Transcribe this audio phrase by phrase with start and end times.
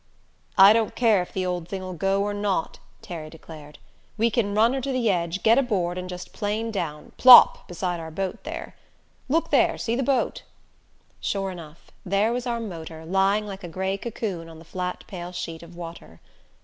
[0.57, 3.77] "I don't care if the old thing'll go or not," Terry declared.
[4.17, 7.67] "We can run her to the edge, get aboard, and just plane down plop!
[7.67, 8.73] beside our boat there.
[9.29, 10.41] Look there see the boat!"
[11.19, 15.31] Sure enough there was our motor, lying like a gray cocoon on the flat pale
[15.33, 16.19] sheet of water.